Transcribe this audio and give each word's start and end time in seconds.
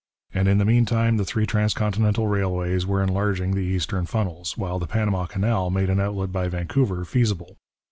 And 0.33 0.47
in 0.47 0.57
the 0.57 0.65
meantime 0.65 1.17
the 1.17 1.23
three 1.25 1.45
transcontinental 1.45 2.25
railways 2.25 2.87
were 2.87 3.03
enlarging 3.03 3.51
the 3.53 3.59
eastern 3.61 4.07
funnels, 4.07 4.57
while 4.57 4.79
the 4.79 4.87
Panama 4.87 5.27
Canal 5.27 5.69
made 5.69 5.91
an 5.91 5.99
outlet 5.99 6.31
by 6.31 6.47
Vancouver 6.47 7.05
feasible. 7.05 7.57